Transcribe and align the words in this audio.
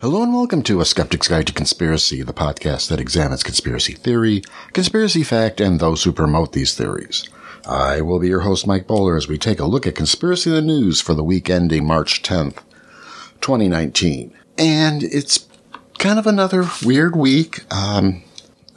Hello 0.00 0.22
and 0.22 0.32
welcome 0.32 0.62
to 0.62 0.80
A 0.80 0.86
Skeptic's 0.86 1.28
Guide 1.28 1.46
to 1.48 1.52
Conspiracy, 1.52 2.22
the 2.22 2.32
podcast 2.32 2.88
that 2.88 2.98
examines 2.98 3.42
conspiracy 3.42 3.92
theory, 3.92 4.42
conspiracy 4.72 5.22
fact, 5.22 5.60
and 5.60 5.78
those 5.78 6.04
who 6.04 6.10
promote 6.10 6.52
these 6.52 6.74
theories. 6.74 7.28
I 7.68 8.00
will 8.00 8.18
be 8.18 8.28
your 8.28 8.40
host, 8.40 8.66
Mike 8.66 8.86
Bowler, 8.86 9.18
as 9.18 9.28
we 9.28 9.36
take 9.36 9.60
a 9.60 9.66
look 9.66 9.86
at 9.86 9.94
Conspiracy 9.94 10.48
in 10.48 10.56
the 10.56 10.62
News 10.62 11.02
for 11.02 11.12
the 11.12 11.22
week 11.22 11.50
ending 11.50 11.86
March 11.86 12.22
10th, 12.22 12.62
2019. 13.42 14.32
And 14.56 15.02
it's 15.02 15.46
kind 15.98 16.18
of 16.18 16.26
another 16.26 16.64
weird 16.82 17.14
week. 17.14 17.70
Um, 17.70 18.22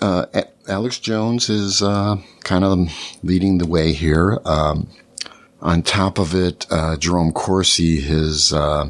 uh, 0.02 0.26
Alex 0.68 1.00
Jones 1.00 1.50
is 1.50 1.82
uh, 1.82 2.18
kind 2.44 2.66
of 2.66 2.90
leading 3.24 3.60
the 3.60 3.68
way 3.68 3.94
here. 3.94 4.42
Um, 4.44 4.90
on 5.62 5.84
top 5.84 6.20
of 6.20 6.36
it, 6.36 6.68
uh, 6.70 6.98
Jerome 6.98 7.32
Corsi, 7.32 8.02
his 8.02 8.52
uh, 8.52 8.90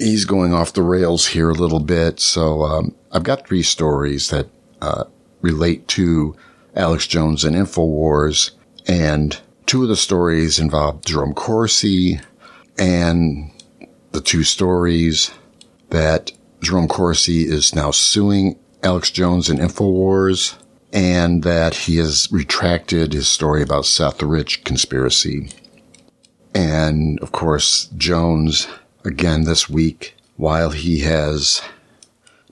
he's 0.00 0.24
going 0.24 0.52
off 0.52 0.72
the 0.72 0.82
rails 0.82 1.28
here 1.28 1.50
a 1.50 1.54
little 1.54 1.80
bit. 1.80 2.18
So 2.18 2.62
um, 2.62 2.94
I've 3.12 3.22
got 3.22 3.46
three 3.46 3.62
stories 3.62 4.30
that 4.30 4.48
uh, 4.80 5.04
relate 5.42 5.86
to 5.88 6.34
Alex 6.74 7.06
Jones 7.06 7.44
and 7.44 7.54
Infowars, 7.54 8.52
and 8.86 9.38
two 9.66 9.82
of 9.82 9.88
the 9.88 9.96
stories 9.96 10.58
involve 10.58 11.04
Jerome 11.04 11.34
Corsi, 11.34 12.20
and 12.78 13.50
the 14.12 14.20
two 14.20 14.42
stories 14.42 15.30
that 15.90 16.32
Jerome 16.60 16.88
Corsi 16.88 17.42
is 17.42 17.74
now 17.74 17.90
suing 17.90 18.58
Alex 18.82 19.10
Jones 19.10 19.50
and 19.50 19.58
Infowars, 19.58 20.56
and 20.92 21.42
that 21.42 21.74
he 21.74 21.96
has 21.96 22.28
retracted 22.32 23.12
his 23.12 23.28
story 23.28 23.62
about 23.62 23.86
Seth 23.86 24.22
Rich 24.22 24.64
conspiracy. 24.64 25.50
And 26.54 27.20
of 27.20 27.32
course, 27.32 27.90
Jones 27.96 28.66
again 29.04 29.44
this 29.44 29.68
week 29.68 30.14
while 30.36 30.70
he 30.70 31.00
has 31.00 31.60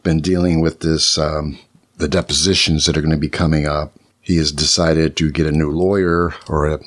been 0.03 0.21
dealing 0.21 0.61
with 0.61 0.81
this, 0.81 1.19
um, 1.19 1.59
the 1.97 2.09
depositions 2.09 2.87
that 2.87 2.97
are 2.97 3.03
going 3.03 3.11
to 3.11 3.17
be 3.17 3.29
coming 3.29 3.67
up. 3.67 3.93
He 4.21 4.37
has 4.37 4.53
decided 4.53 5.17
to 5.17 5.31
get 5.31 5.47
a 5.47 5.53
new 5.53 5.71
lawyer 5.71 6.35
or 6.49 6.81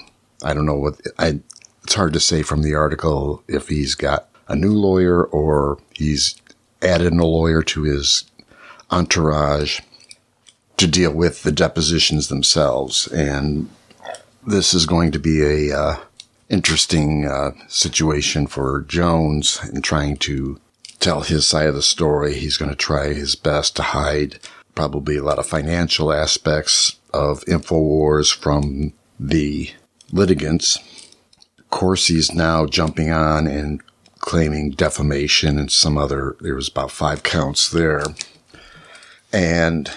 I 0.44 0.54
don't 0.54 0.66
know 0.66 0.78
what, 0.78 1.02
I, 1.18 1.40
it's 1.84 1.94
hard 1.94 2.14
to 2.14 2.20
say 2.20 2.44
from 2.44 2.62
the 2.62 2.76
article 2.76 3.44
if 3.48 3.68
he's 3.68 3.96
got 3.96 4.30
a 4.48 4.56
new 4.56 4.74
lawyer 4.74 5.24
or 5.24 5.80
he's 5.94 6.36
added 6.82 7.14
a 7.14 7.26
lawyer 7.26 7.62
to 7.64 7.84
his 7.84 8.26
entourage 8.90 9.80
to 10.78 10.88
deal 10.88 11.12
with 11.12 11.44
the 11.44 11.52
depositions 11.52 12.28
themselves. 12.28 13.08
And 13.08 13.70
this 14.46 14.74
is 14.74 14.86
going 14.86 15.12
to 15.12 15.20
be 15.20 15.42
a, 15.70 15.78
uh, 15.78 15.96
interesting 16.52 17.26
uh, 17.26 17.52
situation 17.68 18.46
for 18.46 18.82
Jones 18.82 19.60
in 19.74 19.82
trying 19.82 20.18
to 20.18 20.60
tell 21.00 21.22
his 21.22 21.48
side 21.48 21.68
of 21.68 21.76
the 21.76 21.82
story. 21.82 22.36
He's 22.36 22.58
going 22.58 22.70
to 22.70 22.76
try 22.76 23.14
his 23.14 23.36
best 23.36 23.76
to 23.78 23.84
hide 23.84 24.40
probably 24.76 25.18
a 25.18 25.24
lot 25.24 25.40
of 25.40 25.48
financial 25.48 26.12
aspects 26.12 26.98
of 27.14 27.42
InfoWars 27.46 28.36
from 28.36 28.94
the 29.20 29.72
litigants. 30.12 30.78
He's 32.06 32.34
now 32.34 32.66
jumping 32.66 33.12
on 33.12 33.48
and 33.48 33.82
claiming 34.20 34.72
defamation 34.72 35.58
and 35.58 35.72
some 35.72 35.98
other, 35.98 36.36
there 36.42 36.56
was 36.56 36.68
about 36.68 36.92
five 36.92 37.24
counts 37.24 37.72
there. 37.72 38.04
And 39.32 39.90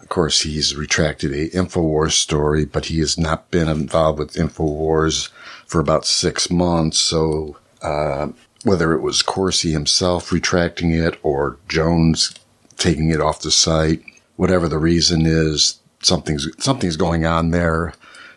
of 0.00 0.08
course, 0.08 0.42
he's 0.42 0.76
retracted 0.76 1.32
a 1.32 1.48
InfoWars 1.50 2.12
story, 2.12 2.64
but 2.64 2.86
he 2.86 2.98
has 2.98 3.16
not 3.16 3.50
been 3.50 3.68
involved 3.68 4.18
with 4.18 4.34
InfoWars 4.34 5.30
for 5.66 5.80
about 5.80 6.06
six 6.06 6.50
months. 6.50 6.98
So, 6.98 7.56
uh, 7.82 8.28
whether 8.64 8.92
it 8.94 9.00
was 9.00 9.22
Corsi 9.22 9.72
himself 9.72 10.32
retracting 10.32 10.90
it 10.90 11.18
or 11.22 11.58
Jones 11.68 12.34
taking 12.76 13.10
it 13.10 13.20
off 13.20 13.42
the 13.42 13.50
site, 13.50 14.02
whatever 14.36 14.68
the 14.68 14.78
reason 14.78 15.24
is, 15.24 15.80
something's, 16.02 16.48
something's 16.58 16.96
going 16.96 17.24
on 17.24 17.50
there. 17.50 17.94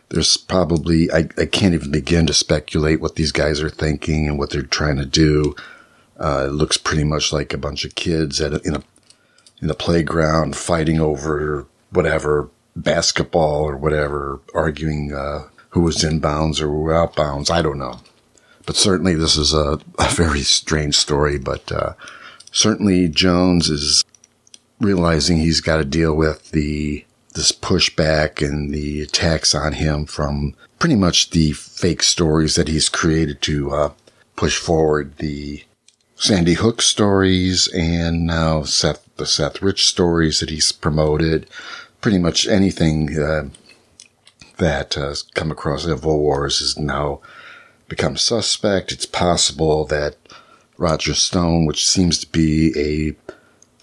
There's 0.09 0.38
probably, 0.38 1.11
I, 1.11 1.30
I 1.37 1.45
can't 1.45 1.73
even 1.73 1.92
begin 1.92 2.27
to 2.27 2.33
speculate 2.33 3.02
what 3.02 3.15
these 3.15 3.31
guys 3.31 3.61
are 3.61 3.70
thinking 3.70 4.27
and 4.27 4.37
what 4.39 4.49
they're 4.49 4.61
trying 4.64 4.98
to 4.98 5.05
do. 5.05 5.55
Uh, 6.20 6.45
it 6.48 6.52
looks 6.52 6.77
pretty 6.77 7.04
much 7.04 7.31
like 7.31 7.54
a 7.54 7.58
bunch 7.58 7.86
of 7.86 7.95
kids 7.95 8.42
at 8.42 8.54
a, 8.54 8.61
in 8.64 8.75
a, 8.75 8.83
in 9.61 9.70
a 9.70 9.75
playground 9.75 10.55
fighting 10.55 10.99
over 10.99 11.65
whatever 11.92 12.49
basketball 12.75 13.64
or 13.64 13.77
whatever, 13.77 14.39
arguing, 14.54 15.14
uh, 15.14 15.43
who 15.69 15.81
was 15.81 16.03
in 16.03 16.19
bounds 16.19 16.61
or 16.61 16.93
out 16.93 17.15
bounds. 17.15 17.49
I 17.49 17.61
don't 17.61 17.77
know. 17.77 17.99
But 18.65 18.75
certainly 18.75 19.15
this 19.15 19.37
is 19.37 19.53
a, 19.53 19.80
a 19.97 20.09
very 20.09 20.41
strange 20.41 20.95
story, 20.95 21.37
but, 21.39 21.71
uh, 21.71 21.93
certainly 22.52 23.07
Jones 23.07 23.69
is 23.69 24.03
realizing 24.80 25.37
he's 25.37 25.61
got 25.61 25.77
to 25.77 25.85
deal 25.85 26.13
with 26.13 26.52
the, 26.52 27.05
this 27.33 27.52
pushback 27.52 28.45
and 28.45 28.73
the 28.73 29.02
attacks 29.02 29.55
on 29.55 29.73
him 29.73 30.05
from 30.05 30.55
pretty 30.77 30.95
much 30.95 31.31
the 31.31 31.52
fake 31.53 32.03
stories 32.03 32.55
that 32.55 32.67
he's 32.67 32.89
created 32.89 33.41
to, 33.43 33.71
uh, 33.71 33.91
push 34.36 34.57
forward 34.57 35.17
the 35.17 35.63
Sandy 36.15 36.53
Hook 36.53 36.81
stories 36.81 37.67
and 37.73 38.25
now 38.25 38.63
Seth, 38.63 39.07
the 39.17 39.25
Seth 39.25 39.61
Rich 39.61 39.87
stories 39.87 40.39
that 40.39 40.49
he's 40.49 40.71
promoted. 40.71 41.49
Pretty 42.01 42.19
much 42.19 42.47
anything, 42.47 43.17
uh, 43.19 43.49
that 44.59 44.97
uh, 44.97 45.15
come 45.33 45.52
across 45.52 45.86
InfoWars 45.86 46.59
has 46.59 46.77
now 46.77 47.20
become 47.87 48.15
suspect. 48.15 48.92
It's 48.92 49.05
possible 49.05 49.86
that 49.86 50.15
Roger 50.77 51.14
Stone, 51.14 51.65
which 51.65 51.87
seems 51.87 52.20
to 52.20 52.27
be 52.31 52.73
a 52.77 53.15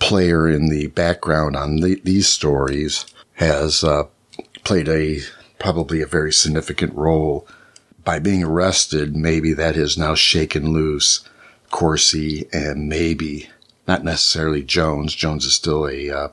player 0.03 0.49
in 0.49 0.69
the 0.69 0.87
background 0.89 1.57
on 1.57 1.77
the, 1.77 2.01
these 2.05 2.29
stories, 2.29 3.05
has 3.35 3.85
uh, 3.85 4.05
played 4.65 4.89
a 4.89 5.21
probably 5.59 6.01
a 6.01 6.07
very 6.07 6.33
significant 6.33 6.95
role 6.95 7.47
by 8.05 8.19
being 8.19 8.45
arrested. 8.45 9.17
Maybe 9.17 9.53
that 9.53 9.75
has 9.75 9.99
now 9.99 10.15
shaken 10.15 10.73
loose 10.73 11.29
Corsi 11.71 12.49
and 12.53 12.89
maybe 12.89 13.51
not 13.89 14.05
necessarily 14.05 14.63
Jones. 14.63 15.15
Jones 15.15 15.45
is 15.45 15.55
still 15.55 15.87
a 15.87 16.11
uh, 16.11 16.29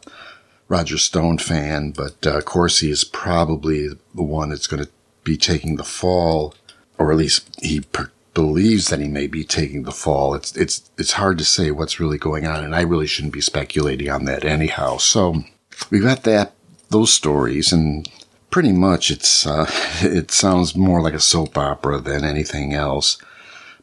Roger 0.73 0.97
Stone 0.97 1.37
fan, 1.37 1.91
but 1.91 2.25
uh, 2.25 2.41
Corsi 2.41 2.89
is 2.89 3.03
probably 3.03 3.89
the 3.89 4.23
one 4.23 4.49
that's 4.49 4.65
going 4.65 4.83
to 4.83 4.89
be 5.23 5.37
taking 5.37 5.75
the 5.75 5.83
fall, 5.83 6.55
or 6.97 7.11
at 7.11 7.17
least 7.19 7.47
he 7.61 7.81
per- 7.81 8.09
believes 8.33 8.87
that 8.87 8.99
he 8.99 9.07
may 9.07 9.27
be 9.27 9.43
taking 9.43 9.83
the 9.83 9.91
fall. 9.91 10.33
It's 10.33 10.57
it's 10.57 10.89
it's 10.97 11.11
hard 11.11 11.37
to 11.37 11.45
say 11.45 11.69
what's 11.69 11.99
really 11.99 12.17
going 12.17 12.47
on, 12.47 12.63
and 12.63 12.75
I 12.75 12.81
really 12.81 13.05
shouldn't 13.05 13.35
be 13.35 13.39
speculating 13.39 14.09
on 14.09 14.25
that 14.25 14.43
anyhow. 14.43 14.97
So 14.97 15.43
we've 15.91 16.01
got 16.01 16.23
that 16.23 16.55
those 16.89 17.13
stories, 17.13 17.71
and 17.71 18.09
pretty 18.49 18.71
much 18.71 19.11
it's 19.11 19.45
uh, 19.45 19.69
it 20.01 20.31
sounds 20.31 20.75
more 20.75 21.03
like 21.03 21.13
a 21.13 21.19
soap 21.19 21.55
opera 21.55 21.99
than 21.99 22.25
anything 22.25 22.73
else. 22.73 23.19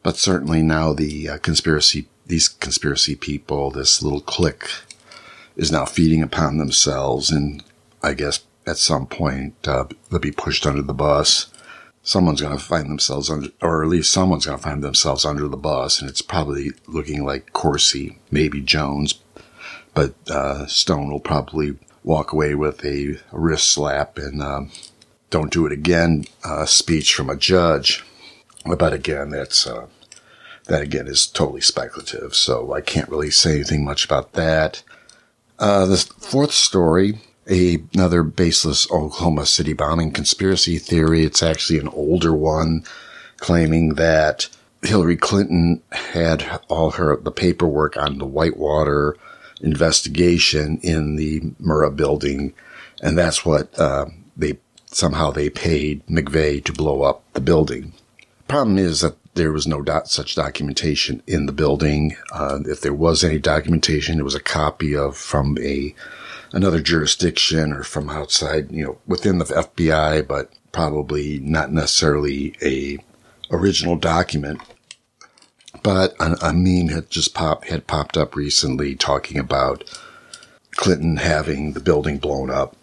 But 0.03 0.17
certainly 0.17 0.61
now 0.61 0.91
the 0.91 1.29
uh, 1.29 1.37
conspiracy 1.37 2.09
these 2.25 2.49
conspiracy 2.49 3.15
people, 3.15 3.71
this 3.71 4.03
little 4.03 4.19
clique 4.19 4.67
is 5.55 5.71
now 5.71 5.85
feeding 5.85 6.21
upon 6.21 6.57
themselves. 6.57 7.29
And 7.31 7.63
I 8.01 8.13
guess 8.13 8.41
at 8.65 8.77
some 8.77 9.07
point, 9.07 9.55
uh, 9.67 9.85
they'll 10.09 10.19
be 10.19 10.31
pushed 10.31 10.65
under 10.65 10.81
the 10.81 10.93
bus. 10.93 11.47
Someone's 12.03 12.41
going 12.41 12.57
to 12.57 12.63
find 12.63 12.89
themselves 12.89 13.29
under, 13.29 13.49
or 13.61 13.83
at 13.83 13.89
least 13.89 14.11
someone's 14.11 14.45
going 14.45 14.57
to 14.57 14.63
find 14.63 14.83
themselves 14.83 15.25
under 15.25 15.47
the 15.47 15.57
bus. 15.57 16.01
And 16.01 16.09
it's 16.09 16.21
probably 16.21 16.71
looking 16.87 17.25
like 17.25 17.53
Corsi, 17.53 18.17
maybe 18.31 18.61
Jones, 18.61 19.19
but, 19.93 20.15
uh, 20.29 20.65
Stone 20.65 21.11
will 21.11 21.19
probably 21.19 21.77
walk 22.03 22.31
away 22.31 22.55
with 22.55 22.83
a, 22.83 23.19
wrist 23.31 23.69
slap 23.69 24.17
and, 24.17 24.41
um, 24.41 24.71
don't 25.29 25.51
do 25.51 25.65
it 25.65 25.71
again, 25.71 26.25
uh, 26.43 26.65
speech 26.65 27.13
from 27.13 27.29
a 27.29 27.35
judge. 27.35 28.03
But 28.65 28.93
again, 28.93 29.29
that's, 29.29 29.67
uh, 29.67 29.87
that 30.65 30.81
again 30.81 31.07
is 31.07 31.27
totally 31.27 31.61
speculative. 31.61 32.35
So 32.35 32.73
I 32.73 32.81
can't 32.81 33.09
really 33.09 33.31
say 33.31 33.55
anything 33.55 33.83
much 33.83 34.05
about 34.05 34.33
that. 34.33 34.83
Uh, 35.61 35.85
the 35.85 35.97
fourth 36.17 36.51
story, 36.51 37.19
a, 37.47 37.77
another 37.93 38.23
baseless 38.23 38.89
Oklahoma 38.89 39.45
City 39.45 39.73
bombing 39.73 40.11
conspiracy 40.11 40.79
theory. 40.79 41.23
It's 41.23 41.43
actually 41.43 41.77
an 41.77 41.87
older 41.89 42.33
one 42.33 42.83
claiming 43.37 43.89
that 43.89 44.49
Hillary 44.81 45.17
Clinton 45.17 45.83
had 45.91 46.59
all 46.67 46.89
her, 46.91 47.15
the 47.15 47.31
paperwork 47.31 47.95
on 47.95 48.17
the 48.17 48.25
Whitewater 48.25 49.15
investigation 49.61 50.79
in 50.81 51.15
the 51.15 51.41
Murrah 51.61 51.95
building. 51.95 52.55
And 53.03 53.15
that's 53.15 53.45
what, 53.45 53.77
uh, 53.77 54.07
they, 54.35 54.57
somehow 54.87 55.29
they 55.29 55.51
paid 55.51 56.03
McVeigh 56.07 56.63
to 56.65 56.73
blow 56.73 57.03
up 57.03 57.21
the 57.33 57.39
building. 57.39 57.93
Problem 58.47 58.79
is 58.79 59.01
that 59.01 59.15
there 59.33 59.51
was 59.51 59.65
no 59.67 59.81
dot, 59.81 60.09
such 60.09 60.35
documentation 60.35 61.23
in 61.25 61.45
the 61.45 61.51
building. 61.51 62.15
Uh, 62.33 62.59
if 62.65 62.81
there 62.81 62.93
was 62.93 63.23
any 63.23 63.39
documentation, 63.39 64.19
it 64.19 64.23
was 64.23 64.35
a 64.35 64.41
copy 64.41 64.95
of 64.95 65.15
from 65.15 65.57
a 65.59 65.95
another 66.53 66.81
jurisdiction 66.81 67.71
or 67.71 67.83
from 67.83 68.09
outside, 68.09 68.71
you 68.71 68.83
know, 68.83 68.97
within 69.07 69.37
the 69.37 69.45
FBI, 69.45 70.27
but 70.27 70.51
probably 70.71 71.39
not 71.39 71.71
necessarily 71.71 72.55
a 72.61 72.97
original 73.49 73.95
document. 73.95 74.61
But 75.83 76.13
a, 76.19 76.49
a 76.49 76.53
meme 76.53 76.89
had 76.89 77.09
just 77.09 77.33
popped 77.33 77.69
had 77.69 77.87
popped 77.87 78.17
up 78.17 78.35
recently 78.35 78.95
talking 78.95 79.39
about 79.39 79.83
Clinton 80.75 81.17
having 81.17 81.73
the 81.73 81.79
building 81.79 82.17
blown 82.17 82.49
up 82.49 82.75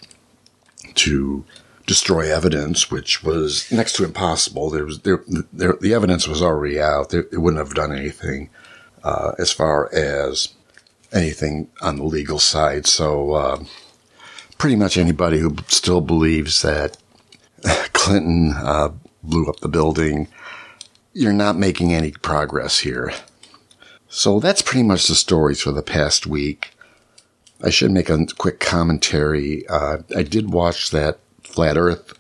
to 0.95 1.45
destroy 1.89 2.31
evidence, 2.33 2.91
which 2.91 3.25
was 3.25 3.73
next 3.73 3.95
to 3.95 4.05
impossible. 4.05 4.71
There 4.71 4.85
was 4.85 5.01
there, 5.01 5.25
there 5.53 5.73
the 5.81 5.95
evidence 5.95 6.29
was 6.29 6.43
already 6.43 6.81
out. 6.81 7.13
It 7.13 7.41
wouldn't 7.41 7.67
have 7.67 7.75
done 7.75 7.97
anything 7.97 8.51
uh, 9.03 9.33
as 9.39 9.51
far 9.51 9.93
as 9.93 10.51
anything 11.13 11.69
on 11.81 11.97
the 11.97 12.05
legal 12.05 12.39
side. 12.39 12.87
So 12.87 13.33
uh, 13.33 13.65
pretty 14.59 14.77
much 14.77 14.99
anybody 14.99 15.39
who 15.39 15.57
still 15.67 16.03
believes 16.03 16.61
that 16.63 16.99
Clinton 17.95 18.53
uh, 18.55 18.91
blew 19.23 19.47
up 19.47 19.61
the 19.61 19.69
building, 19.69 20.29
you're 21.15 21.33
not 21.33 21.57
making 21.57 21.95
any 21.95 22.13
progress 22.13 22.81
here. 22.81 23.13
So 24.11 24.41
that's 24.41 24.63
pretty 24.63 24.83
much 24.83 25.09
the 25.09 25.15
stories 25.15 25.63
for 25.63 25.73
the 25.73 25.83
past 25.83 26.27
week. 26.27 26.75
I 27.63 27.71
should 27.71 27.91
make 27.91 28.11
a 28.11 28.27
quick 28.37 28.61
commentary. 28.61 29.67
Uh, 29.69 29.99
I 30.15 30.23
did 30.23 30.53
watch 30.53 30.91
that 30.91 31.19
Flat 31.49 31.77
Earth 31.77 32.13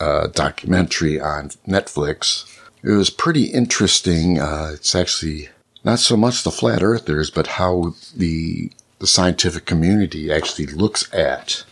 uh, 0.00 0.26
documentary 0.28 1.20
on 1.20 1.50
Netflix. 1.66 2.44
It 2.82 2.90
was 2.90 3.10
pretty 3.10 3.44
interesting. 3.44 4.40
Uh, 4.40 4.72
it's 4.74 4.94
actually 4.94 5.48
not 5.84 6.00
so 6.00 6.16
much 6.16 6.42
the 6.42 6.50
flat 6.50 6.82
earthers, 6.82 7.30
but 7.30 7.46
how 7.46 7.94
the 8.16 8.70
the 8.98 9.06
scientific 9.06 9.64
community 9.64 10.32
actually 10.32 10.66
looks 10.66 11.12
at 11.12 11.64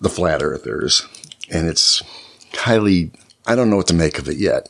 the 0.00 0.08
flat 0.08 0.42
earthers, 0.42 1.06
and 1.50 1.66
it's 1.66 2.02
highly. 2.54 3.10
I 3.46 3.54
don't 3.54 3.70
know 3.70 3.76
what 3.76 3.88
to 3.88 3.94
make 3.94 4.18
of 4.18 4.28
it 4.28 4.36
yet. 4.36 4.68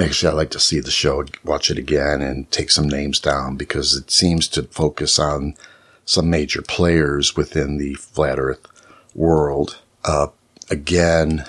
Actually, 0.00 0.30
I'd 0.30 0.36
like 0.36 0.50
to 0.50 0.60
see 0.60 0.80
the 0.80 0.90
show, 0.90 1.24
watch 1.44 1.70
it 1.70 1.78
again, 1.78 2.22
and 2.22 2.50
take 2.50 2.70
some 2.70 2.88
names 2.88 3.18
down 3.20 3.56
because 3.56 3.94
it 3.94 4.10
seems 4.10 4.48
to 4.48 4.62
focus 4.64 5.18
on 5.18 5.54
some 6.04 6.30
major 6.30 6.62
players 6.62 7.36
within 7.36 7.76
the 7.76 7.94
flat 7.94 8.38
Earth 8.38 8.66
world. 9.14 9.78
Uh, 10.04 10.28
again, 10.70 11.44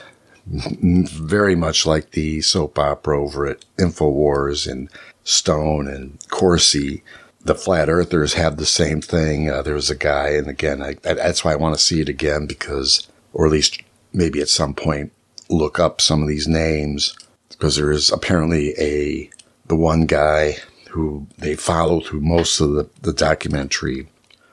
very 0.46 1.56
much 1.56 1.86
like 1.86 2.12
the 2.12 2.42
soap 2.42 2.78
opera 2.80 3.22
over 3.22 3.46
at 3.46 3.64
Infowars 3.78 4.70
and 4.70 4.90
Stone 5.24 5.88
and 5.88 6.18
Corsi. 6.30 7.04
The 7.44 7.56
flat 7.56 7.90
earthers 7.90 8.34
have 8.34 8.58
the 8.58 8.66
same 8.66 9.02
thing. 9.02 9.50
Uh, 9.50 9.62
there 9.62 9.74
was 9.74 9.90
a 9.90 9.96
guy, 9.96 10.30
and 10.30 10.48
again, 10.48 10.82
I, 10.82 10.96
that's 11.02 11.44
why 11.44 11.54
I 11.54 11.58
want 11.58 11.76
to 11.76 11.82
see 11.82 12.02
it 12.02 12.10
again 12.10 12.46
because, 12.46 13.08
or 13.34 13.46
at 13.46 13.52
least 13.52 13.82
maybe 14.14 14.42
at 14.42 14.50
some 14.50 14.74
point, 14.74 15.12
look 15.50 15.80
up 15.80 16.02
some 16.02 16.22
of 16.22 16.28
these 16.28 16.48
names 16.48 17.16
because 17.50 17.76
there 17.76 17.92
is 17.92 18.12
apparently 18.12 18.74
a 18.80 19.30
the 19.68 19.76
one 19.76 20.06
guy 20.06 20.58
who 20.90 21.26
they 21.38 21.56
follow 21.56 22.02
through 22.02 22.22
most 22.22 22.60
of 22.60 22.72
the, 22.74 22.90
the 23.02 23.14
documentary 23.14 24.08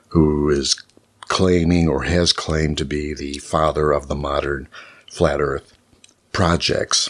who 0.09 0.49
is 0.49 0.81
claiming 1.29 1.87
or 1.87 2.03
has 2.03 2.33
claimed 2.33 2.77
to 2.77 2.85
be 2.85 3.13
the 3.13 3.37
father 3.37 3.91
of 3.93 4.07
the 4.07 4.15
modern 4.15 4.67
flat 5.09 5.39
earth 5.39 5.77
projects. 6.33 7.09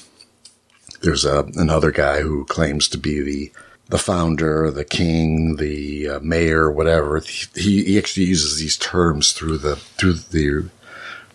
There's 1.02 1.26
a, 1.26 1.46
another 1.56 1.92
guy 1.92 2.22
who 2.22 2.46
claims 2.46 2.88
to 2.90 2.98
be 2.98 3.22
the 3.22 3.52
the 3.88 3.98
founder, 3.98 4.70
the 4.70 4.86
king, 4.86 5.56
the 5.56 6.08
uh, 6.08 6.20
mayor, 6.20 6.70
whatever. 6.70 7.20
He, 7.56 7.84
he 7.84 7.98
actually 7.98 8.28
uses 8.28 8.60
these 8.60 8.78
terms 8.78 9.34
through 9.34 9.58
the 9.58 9.78
through 9.78 10.14
the 10.14 10.70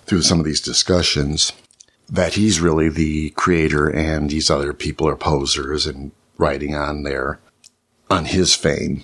through 0.07 0.23
some 0.23 0.39
of 0.39 0.45
these 0.45 0.61
discussions 0.61 1.53
that 2.09 2.35
he's 2.35 2.61
really 2.61 2.89
the 2.89 3.31
creator 3.31 3.89
and 3.89 4.31
these 4.31 4.51
other 4.51 4.73
people 4.73 5.09
are 5.09 5.17
posers 5.17 5.87
and 5.87 6.13
writing 6.39 6.75
on 6.75 7.03
there 7.03 7.41
on 8.11 8.27
his 8.27 8.55
fame. 8.55 9.03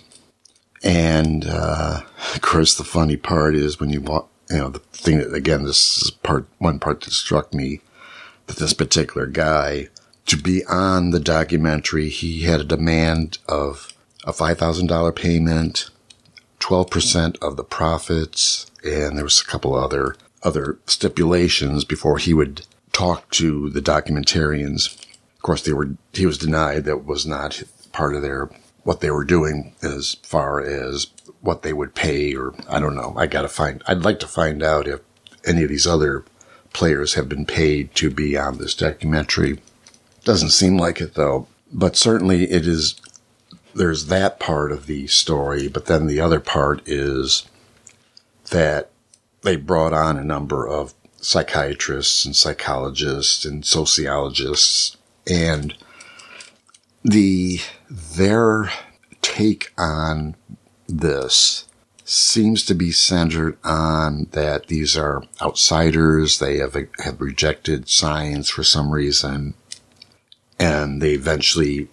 And 0.82 1.44
uh, 1.46 2.00
of 2.34 2.40
course, 2.40 2.74
the 2.74 2.84
funny 2.84 3.16
part 3.16 3.54
is 3.54 3.78
when 3.78 3.90
you 3.90 4.00
want, 4.00 4.26
you 4.48 4.58
know, 4.58 4.70
the 4.70 4.78
thing 4.78 5.18
that 5.18 5.34
again, 5.34 5.64
this 5.64 6.02
is 6.02 6.10
part 6.10 6.46
one 6.58 6.78
part 6.78 7.02
that 7.02 7.12
struck 7.12 7.52
me 7.52 7.80
that 8.46 8.56
this 8.56 8.72
particular 8.72 9.26
guy 9.26 9.88
to 10.26 10.36
be 10.36 10.64
on 10.66 11.10
the 11.10 11.20
documentary, 11.20 12.08
he 12.08 12.42
had 12.42 12.60
a 12.60 12.64
demand 12.64 13.38
of 13.48 13.92
a 14.24 14.32
$5,000 14.32 15.16
payment, 15.16 15.90
12% 16.60 17.36
of 17.42 17.56
the 17.56 17.64
profits, 17.64 18.70
and 18.84 19.16
there 19.16 19.24
was 19.24 19.40
a 19.40 19.44
couple 19.44 19.74
other, 19.74 20.14
other 20.42 20.78
stipulations 20.86 21.84
before 21.84 22.18
he 22.18 22.32
would 22.34 22.64
talk 22.92 23.28
to 23.30 23.70
the 23.70 23.80
documentarians. 23.80 25.04
Of 25.34 25.42
course, 25.42 25.62
they 25.62 25.72
were, 25.72 25.96
he 26.12 26.26
was 26.26 26.38
denied 26.38 26.84
that 26.84 27.04
was 27.04 27.26
not 27.26 27.62
part 27.92 28.14
of 28.14 28.22
their, 28.22 28.50
what 28.90 28.98
they 28.98 29.10
were 29.12 29.22
doing 29.24 29.72
as 29.84 30.16
far 30.24 30.60
as 30.60 31.06
what 31.42 31.62
they 31.62 31.72
would 31.72 31.94
pay 31.94 32.34
or 32.34 32.52
I 32.68 32.80
don't 32.80 32.96
know. 32.96 33.14
I 33.16 33.28
gotta 33.28 33.48
find, 33.48 33.84
I'd 33.86 34.02
like 34.02 34.18
to 34.18 34.26
find 34.26 34.64
out 34.64 34.88
if 34.88 34.98
any 35.46 35.62
of 35.62 35.68
these 35.68 35.86
other 35.86 36.24
players 36.72 37.14
have 37.14 37.28
been 37.28 37.46
paid 37.46 37.94
to 37.94 38.10
be 38.10 38.36
on 38.36 38.58
this 38.58 38.74
documentary. 38.74 39.60
Doesn't 40.24 40.50
seem 40.50 40.76
like 40.76 41.00
it 41.00 41.14
though, 41.14 41.46
but 41.72 41.96
certainly 41.96 42.50
it 42.50 42.66
is. 42.66 43.00
There's 43.76 44.06
that 44.06 44.40
part 44.40 44.72
of 44.72 44.86
the 44.86 45.06
story, 45.06 45.68
but 45.68 45.86
then 45.86 46.08
the 46.08 46.18
other 46.18 46.40
part 46.40 46.82
is 46.84 47.46
that 48.50 48.90
they 49.42 49.54
brought 49.54 49.92
on 49.92 50.18
a 50.18 50.24
number 50.24 50.66
of 50.66 50.94
psychiatrists 51.20 52.24
and 52.24 52.34
psychologists 52.34 53.44
and 53.44 53.64
sociologists 53.64 54.96
and 55.28 55.76
the 57.02 57.60
their 57.88 58.70
take 59.22 59.72
on 59.78 60.36
this 60.88 61.66
seems 62.04 62.64
to 62.66 62.74
be 62.74 62.90
centered 62.90 63.56
on 63.62 64.26
that 64.32 64.66
these 64.66 64.96
are 64.96 65.22
outsiders. 65.40 66.38
They 66.38 66.58
have, 66.58 66.76
have 66.98 67.20
rejected 67.20 67.88
science 67.88 68.50
for 68.50 68.64
some 68.64 68.90
reason. 68.90 69.54
And 70.58 71.00
they 71.00 71.12
eventually, 71.12 71.88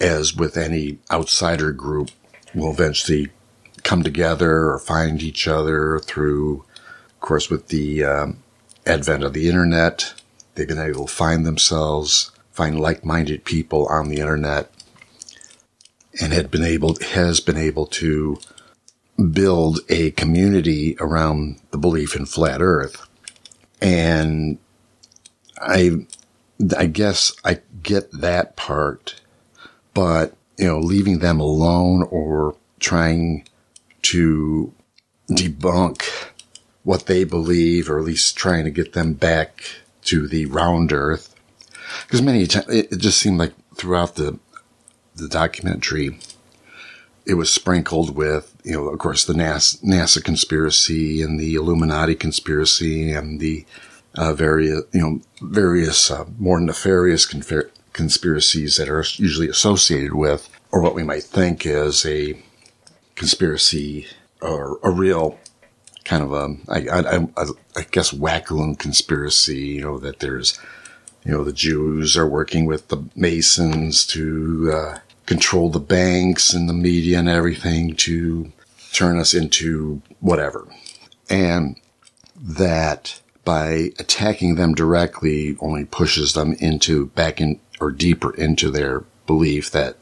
as 0.00 0.34
with 0.34 0.56
any 0.56 0.98
outsider 1.10 1.70
group, 1.72 2.10
will 2.54 2.70
eventually 2.70 3.28
come 3.82 4.02
together 4.02 4.70
or 4.70 4.78
find 4.78 5.22
each 5.22 5.46
other 5.46 5.98
through, 5.98 6.64
of 7.10 7.20
course, 7.20 7.50
with 7.50 7.68
the 7.68 8.04
um, 8.04 8.38
advent 8.86 9.22
of 9.22 9.34
the 9.34 9.48
internet. 9.48 10.14
They've 10.54 10.66
been 10.66 10.78
able 10.78 11.06
to 11.06 11.12
find 11.12 11.46
themselves, 11.46 12.31
find 12.52 12.78
like-minded 12.78 13.44
people 13.44 13.86
on 13.88 14.08
the 14.08 14.20
internet, 14.20 14.70
and 16.20 16.32
had 16.32 16.50
been 16.50 16.64
able 16.64 16.96
has 17.12 17.40
been 17.40 17.56
able 17.56 17.86
to 17.86 18.38
build 19.30 19.80
a 19.88 20.10
community 20.12 20.96
around 21.00 21.60
the 21.70 21.78
belief 21.78 22.16
in 22.16 22.26
flat 22.26 22.60
earth. 22.62 23.06
And 23.80 24.58
I, 25.60 26.06
I 26.76 26.86
guess 26.86 27.32
I 27.44 27.60
get 27.82 28.10
that 28.12 28.56
part, 28.56 29.20
but, 29.94 30.34
you 30.56 30.66
know, 30.66 30.78
leaving 30.78 31.18
them 31.18 31.40
alone 31.40 32.02
or 32.10 32.56
trying 32.80 33.46
to 34.02 34.72
debunk 35.30 36.04
what 36.84 37.06
they 37.06 37.24
believe, 37.24 37.88
or 37.88 37.98
at 37.98 38.04
least 38.04 38.36
trying 38.36 38.64
to 38.64 38.70
get 38.70 38.92
them 38.92 39.14
back 39.14 39.62
to 40.02 40.26
the 40.26 40.46
round 40.46 40.92
earth. 40.92 41.31
Because 42.02 42.22
many 42.22 42.46
times 42.46 42.66
it 42.68 42.98
just 42.98 43.18
seemed 43.18 43.38
like 43.38 43.52
throughout 43.74 44.16
the, 44.16 44.38
the 45.14 45.28
documentary, 45.28 46.18
it 47.24 47.34
was 47.34 47.52
sprinkled 47.52 48.16
with, 48.16 48.56
you 48.64 48.72
know, 48.72 48.88
of 48.88 48.98
course, 48.98 49.24
the 49.24 49.32
NASA, 49.32 49.82
NASA 49.82 50.22
conspiracy 50.22 51.22
and 51.22 51.38
the 51.38 51.54
Illuminati 51.54 52.14
conspiracy 52.14 53.12
and 53.12 53.40
the 53.40 53.64
uh, 54.16 54.32
various, 54.32 54.82
you 54.92 55.00
know, 55.00 55.20
various 55.40 56.10
uh, 56.10 56.24
more 56.38 56.60
nefarious 56.60 57.24
confer- 57.24 57.70
conspiracies 57.92 58.76
that 58.76 58.88
are 58.88 59.04
usually 59.16 59.48
associated 59.48 60.14
with, 60.14 60.48
or 60.70 60.82
what 60.82 60.94
we 60.94 61.02
might 61.02 61.22
think 61.22 61.64
is 61.64 62.04
a 62.04 62.42
conspiracy 63.14 64.06
or 64.40 64.78
a 64.82 64.90
real 64.90 65.38
kind 66.04 66.22
of 66.22 66.32
a, 66.32 66.56
I, 66.68 66.88
I, 66.88 67.16
I, 67.36 67.46
I 67.76 67.86
guess, 67.90 68.12
wackaloon 68.12 68.78
conspiracy. 68.78 69.58
You 69.58 69.82
know 69.82 69.98
that 69.98 70.18
there's, 70.18 70.58
you 71.24 71.32
know, 71.32 71.44
the 71.44 71.52
Jews 71.52 72.16
are 72.16 72.28
working 72.28 72.66
with 72.66 72.88
the 72.88 73.04
Masons 73.14 74.06
to 74.08 74.72
uh, 74.74 74.98
control 75.26 75.70
the 75.70 75.80
banks 75.80 76.52
and 76.52 76.68
the 76.68 76.74
media 76.74 77.18
and 77.18 77.28
everything 77.28 77.94
to 77.96 78.52
turn 78.92 79.18
us 79.18 79.32
into 79.32 80.02
whatever. 80.20 80.66
And 81.30 81.76
that 82.36 83.20
by 83.44 83.92
attacking 83.98 84.56
them 84.56 84.74
directly 84.74 85.56
only 85.60 85.84
pushes 85.84 86.34
them 86.34 86.54
into 86.54 87.06
back 87.06 87.40
in 87.40 87.60
or 87.80 87.90
deeper 87.90 88.34
into 88.34 88.70
their 88.70 89.04
belief 89.26 89.70
that, 89.70 89.96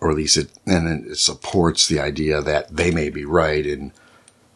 or 0.00 0.10
at 0.10 0.16
least 0.16 0.36
it, 0.36 0.50
and 0.66 1.06
it 1.06 1.18
supports 1.18 1.86
the 1.86 2.00
idea 2.00 2.40
that 2.40 2.74
they 2.74 2.90
may 2.90 3.08
be 3.08 3.24
right 3.24 3.66
and, 3.66 3.92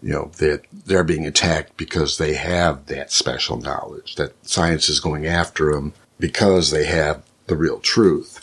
you 0.06 0.12
know, 0.12 0.30
that 0.38 0.62
they're 0.72 1.02
being 1.02 1.26
attacked 1.26 1.76
because 1.76 2.16
they 2.16 2.34
have 2.34 2.86
that 2.86 3.10
special 3.10 3.56
knowledge, 3.56 4.14
that 4.14 4.32
science 4.46 4.88
is 4.88 5.00
going 5.00 5.26
after 5.26 5.72
them 5.72 5.94
because 6.20 6.70
they 6.70 6.86
have 6.86 7.24
the 7.48 7.56
real 7.56 7.80
truth. 7.80 8.40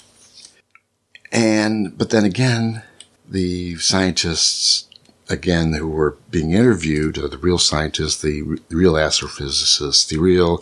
And, 1.31 1.97
but 1.97 2.09
then 2.09 2.25
again, 2.25 2.83
the 3.25 3.77
scientists, 3.77 4.89
again, 5.29 5.71
who 5.71 5.87
were 5.87 6.17
being 6.29 6.51
interviewed, 6.51 7.17
are 7.17 7.29
the 7.29 7.37
real 7.37 7.57
scientists, 7.57 8.21
the, 8.21 8.59
the 8.67 8.75
real 8.75 8.95
astrophysicists, 8.95 10.05
the 10.09 10.17
real 10.17 10.57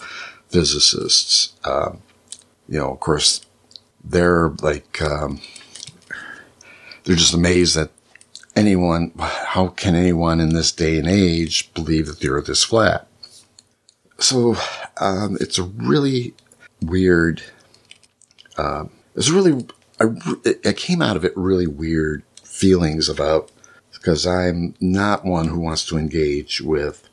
physicists, 0.49 1.53
uh, 1.63 1.93
you 2.69 2.77
know, 2.77 2.91
of 2.91 2.99
course, 2.99 3.43
they're 4.03 4.49
like, 4.61 5.01
um, 5.01 5.41
they're 7.05 7.15
just 7.15 7.33
amazed 7.33 7.75
that 7.75 7.89
anyone, 8.55 9.11
how 9.17 9.67
can 9.67 9.95
anyone 9.95 10.39
in 10.39 10.53
this 10.53 10.71
day 10.71 10.97
and 10.97 11.07
age 11.07 11.73
believe 11.73 12.07
that 12.07 12.19
the 12.19 12.29
earth 12.29 12.49
is 12.49 12.63
flat? 12.63 13.07
So, 14.19 14.55
um, 14.97 15.37
it's 15.39 15.57
a 15.57 15.63
really 15.63 16.33
weird, 16.81 17.41
uh, 18.57 18.85
it's 19.15 19.29
really, 19.29 19.65
I, 19.99 20.05
it 20.43 20.77
came 20.77 21.01
out 21.01 21.15
of 21.15 21.25
it 21.25 21.35
really 21.35 21.67
weird 21.67 22.23
feelings 22.43 23.09
about, 23.09 23.51
because 23.93 24.27
I'm 24.27 24.75
not 24.79 25.25
one 25.25 25.47
who 25.47 25.59
wants 25.59 25.85
to 25.87 25.97
engage 25.97 26.61
with, 26.61 27.07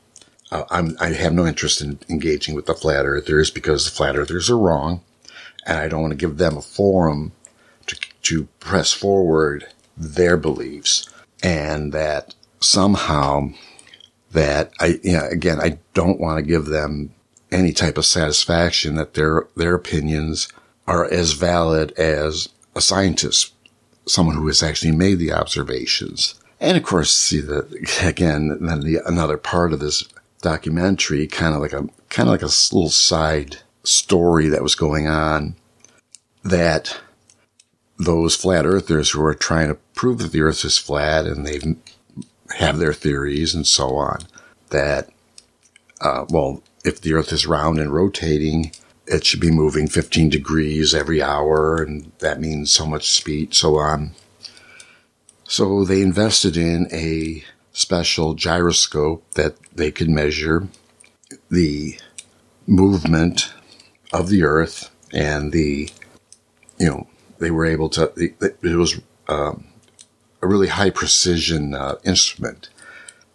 uh, 0.51 0.63
I 0.99 1.09
have 1.09 1.33
no 1.33 1.45
interest 1.45 1.81
in 1.81 1.99
engaging 2.09 2.55
with 2.55 2.65
the 2.65 2.73
flat 2.73 3.05
earthers 3.05 3.51
because 3.51 3.85
the 3.85 3.91
flat 3.91 4.15
earthers 4.15 4.49
are 4.49 4.57
wrong. 4.57 5.01
And 5.65 5.77
I 5.77 5.87
don't 5.87 6.01
want 6.01 6.11
to 6.11 6.17
give 6.17 6.37
them 6.37 6.57
a 6.57 6.61
forum 6.61 7.33
to, 7.85 7.95
to 8.23 8.45
press 8.59 8.91
forward 8.91 9.67
their 9.95 10.37
beliefs 10.37 11.07
and 11.43 11.93
that 11.93 12.35
somehow 12.59 13.49
that 14.31 14.71
I, 14.79 14.99
you 15.03 15.13
know, 15.13 15.27
again, 15.27 15.59
I 15.59 15.79
don't 15.93 16.19
want 16.19 16.37
to 16.37 16.43
give 16.43 16.65
them 16.65 17.13
any 17.51 17.73
type 17.73 17.97
of 17.97 18.05
satisfaction 18.05 18.95
that 18.95 19.15
their, 19.15 19.47
their 19.55 19.75
opinions 19.75 20.47
are 20.87 21.05
as 21.11 21.33
valid 21.33 21.91
as 21.93 22.49
a 22.75 22.81
scientist, 22.81 23.53
someone 24.07 24.35
who 24.35 24.47
has 24.47 24.61
actually 24.61 24.91
made 24.91 25.19
the 25.19 25.33
observations. 25.33 26.35
And 26.59 26.77
of 26.77 26.83
course, 26.83 27.11
see 27.11 27.41
that 27.41 27.73
again, 28.03 28.57
then 28.59 28.81
the, 28.81 28.99
another 29.05 29.37
part 29.37 29.73
of 29.73 29.79
this 29.79 30.07
documentary, 30.41 31.25
kind 31.27 31.55
of 31.55 31.61
like 31.61 31.73
a, 31.73 31.87
kind 32.09 32.27
of 32.29 32.33
like 32.33 32.41
a 32.41 32.75
little 32.75 32.89
side 32.89 33.57
story 33.83 34.49
that 34.49 34.63
was 34.63 34.75
going 34.75 35.07
on 35.07 35.55
that 36.43 36.99
those 37.97 38.35
flat 38.35 38.65
earthers 38.65 39.11
who 39.11 39.23
are 39.23 39.35
trying 39.35 39.67
to 39.67 39.77
prove 39.99 40.19
that 40.19 40.31
the 40.31 40.41
earth 40.41 40.63
is 40.63 40.77
flat 40.77 41.25
and 41.25 41.45
they 41.45 41.59
have 42.57 42.77
their 42.77 42.93
theories 42.93 43.53
and 43.53 43.67
so 43.67 43.97
on 43.97 44.17
that, 44.69 45.09
uh, 45.99 46.23
well, 46.29 46.63
if 46.85 47.01
the 47.01 47.13
earth 47.13 47.33
is 47.33 47.45
round 47.45 47.77
and 47.79 47.93
rotating, 47.93 48.71
it 49.07 49.25
should 49.25 49.41
be 49.41 49.51
moving 49.51 49.89
15 49.89 50.29
degrees 50.29 50.95
every 50.95 51.21
hour 51.21 51.83
and 51.83 52.13
that 52.19 52.39
means 52.39 52.71
so 52.71 52.85
much 52.85 53.09
speed, 53.09 53.53
so 53.53 53.75
on. 53.75 54.11
So 55.43 55.83
they 55.83 56.01
invested 56.01 56.55
in 56.55 56.87
a 56.93 57.43
special 57.73 58.35
gyroscope 58.35 59.29
that 59.31 59.57
they 59.75 59.91
could 59.91 60.09
measure 60.09 60.69
the 61.51 61.99
movement 62.65 63.53
of 64.13 64.29
the 64.29 64.43
earth 64.43 64.95
and 65.11 65.51
the, 65.51 65.89
you 66.77 66.87
know, 66.87 67.05
they 67.39 67.51
were 67.51 67.65
able 67.65 67.89
to, 67.89 68.13
it 68.15 68.63
was 68.63 68.97
um, 69.27 69.65
a 70.41 70.47
really 70.47 70.67
high 70.67 70.89
precision 70.89 71.73
uh, 71.73 71.95
instrument. 72.03 72.69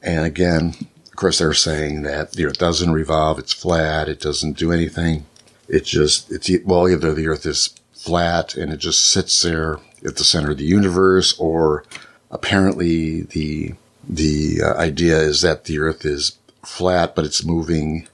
And 0.03 0.25
again, 0.25 0.75
of 1.07 1.17
course, 1.17 1.39
they're 1.39 1.55
saying 1.55 2.03
that 2.03 2.33
the 2.33 2.47
earth 2.47 2.59
doesn't 2.59 2.93
revolve, 2.93 3.39
it's 3.39 3.53
flat, 3.53 4.09
it 4.09 4.21
doesn't 4.21 4.59
do 4.59 4.73
anything. 4.73 5.27
It 5.69 5.85
just, 5.85 6.31
it's, 6.31 6.51
well, 6.65 6.89
either 6.89 7.15
the 7.15 7.29
earth 7.29 7.47
is 7.47 7.75
flat 7.93 8.55
and 8.55 8.73
it 8.73 8.79
just 8.79 9.09
sits 9.09 9.41
there 9.43 9.79
at 10.05 10.17
the 10.17 10.25
center 10.25 10.51
of 10.51 10.59
the 10.59 10.65
universe, 10.65 11.39
or 11.39 11.85
apparently 12.31 13.23
the, 13.23 13.75
the 14.07 14.61
uh, 14.63 14.75
idea 14.75 15.19
is 15.19 15.41
that 15.43 15.65
the 15.65 15.79
earth 15.79 16.05
is 16.05 16.39
flat, 16.65 17.15
but 17.15 17.25
it's 17.25 17.45
moving 17.45 18.09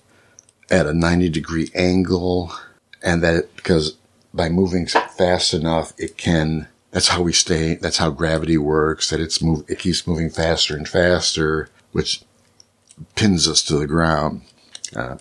at 0.71 0.87
a 0.87 0.95
90 0.95 1.29
degree 1.31 1.71
angle 1.75 2.53
and 3.03 3.23
that 3.23 3.35
it, 3.35 3.57
because 3.57 3.97
by 4.33 4.49
moving 4.49 4.87
fast 4.87 5.55
enough, 5.55 5.93
it 5.99 6.17
can, 6.17 6.69
that's 6.91 7.09
how 7.09 7.23
we 7.23 7.33
stay, 7.33 7.77
that's 7.77 7.99
how 7.99 8.11
gravity 8.11 8.59
works, 8.59 9.11
that 9.11 9.21
it's 9.21 9.43
move, 9.43 9.65
it 9.69 9.79
keeps 9.79 10.07
moving 10.07 10.31
faster 10.31 10.77
and 10.77 10.89
faster, 10.89 11.69
which 11.93 12.23
pins 13.15 13.49
us 13.49 13.63
to 13.63 13.79
the 13.79 13.87
ground. 13.87 14.43
Uh, 14.95 15.17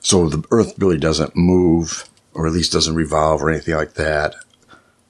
so 0.00 0.28
the 0.28 0.44
earth 0.50 0.74
really 0.78 0.98
doesn't 0.98 1.36
move, 1.36 2.08
or 2.34 2.46
at 2.46 2.52
least 2.52 2.72
doesn't 2.72 2.94
revolve 2.94 3.42
or 3.42 3.50
anything 3.50 3.74
like 3.74 3.94
that. 3.94 4.34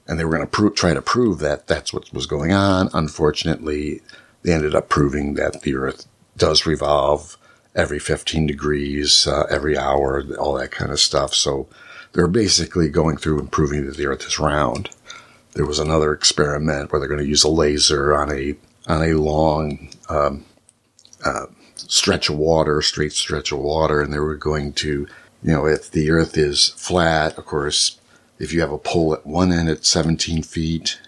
And 0.06 0.18
they 0.18 0.24
were 0.24 0.32
going 0.32 0.46
to 0.46 0.50
pro- 0.50 0.70
try 0.70 0.94
to 0.94 1.02
prove 1.02 1.38
that 1.38 1.66
that's 1.66 1.92
what 1.92 2.12
was 2.12 2.26
going 2.26 2.52
on. 2.52 2.90
Unfortunately, 2.92 4.02
they 4.42 4.52
ended 4.52 4.74
up 4.74 4.88
proving 4.88 5.34
that 5.34 5.62
the 5.62 5.76
earth 5.76 6.06
does 6.36 6.66
revolve 6.66 7.36
every 7.74 7.98
15 7.98 8.46
degrees, 8.46 9.26
uh, 9.26 9.44
every 9.50 9.78
hour, 9.78 10.24
all 10.38 10.54
that 10.54 10.70
kind 10.70 10.90
of 10.90 11.00
stuff. 11.00 11.34
So 11.34 11.68
they're 12.12 12.28
basically 12.28 12.88
going 12.88 13.16
through 13.16 13.38
and 13.38 13.50
proving 13.50 13.86
that 13.86 13.96
the 13.96 14.06
earth 14.06 14.26
is 14.26 14.38
round. 14.38 14.90
There 15.54 15.66
was 15.66 15.78
another 15.78 16.12
experiment 16.12 16.90
where 16.90 16.98
they're 16.98 17.08
going 17.08 17.20
to 17.20 17.26
use 17.26 17.44
a 17.44 17.48
laser 17.48 18.14
on 18.14 18.32
a, 18.32 18.54
on 18.86 19.02
a 19.02 19.14
long, 19.14 19.90
um, 20.08 20.44
uh, 21.24 21.46
stretch 21.76 22.28
of 22.28 22.36
water, 22.36 22.80
straight 22.82 23.12
stretch 23.12 23.52
of 23.52 23.58
water, 23.58 24.00
and 24.00 24.12
they 24.12 24.18
were 24.18 24.36
going 24.36 24.72
to, 24.72 25.06
you 25.42 25.52
know, 25.52 25.66
if 25.66 25.90
the 25.90 26.10
earth 26.10 26.36
is 26.36 26.68
flat, 26.70 27.36
of 27.36 27.44
course, 27.44 27.98
if 28.38 28.52
you 28.52 28.60
have 28.60 28.72
a 28.72 28.78
pole 28.78 29.14
at 29.14 29.26
one 29.26 29.52
end 29.52 29.68
at 29.68 29.84
17 29.84 30.42
feet, 30.42 30.98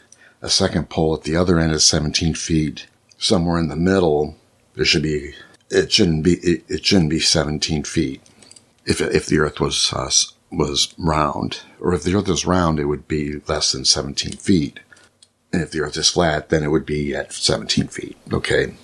a 0.42 0.50
second 0.50 0.90
pole 0.90 1.14
at 1.14 1.22
the 1.22 1.36
other 1.36 1.58
end 1.58 1.72
at 1.72 1.80
17 1.80 2.34
feet, 2.34 2.86
somewhere 3.18 3.58
in 3.58 3.68
the 3.68 3.76
middle, 3.76 4.36
there 4.74 4.84
should 4.84 5.02
be, 5.02 5.34
it 5.70 5.90
shouldn't 5.90 6.22
be, 6.22 6.34
it, 6.34 6.64
it 6.68 6.84
shouldn't 6.84 7.10
be 7.10 7.20
17 7.20 7.84
feet. 7.84 8.20
If, 8.86 9.00
if 9.00 9.26
the 9.26 9.38
earth 9.38 9.60
was 9.60 9.90
uh, 9.92 10.10
was 10.56 10.94
round, 10.98 11.60
or 11.80 11.94
if 11.94 12.02
the 12.02 12.14
earth 12.14 12.28
is 12.28 12.46
round, 12.46 12.78
it 12.78 12.86
would 12.86 13.08
be 13.08 13.40
less 13.46 13.72
than 13.72 13.84
17 13.84 14.32
feet. 14.32 14.80
And 15.52 15.62
if 15.62 15.70
the 15.70 15.80
earth 15.80 15.96
is 15.96 16.10
flat, 16.10 16.48
then 16.48 16.62
it 16.62 16.70
would 16.70 16.86
be 16.86 17.14
at 17.14 17.32
17 17.32 17.88
feet. 17.88 18.16
Okay. 18.32 18.74